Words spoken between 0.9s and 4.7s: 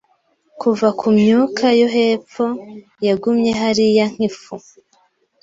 kumyuka yo hepfo yagumye hariya nkifu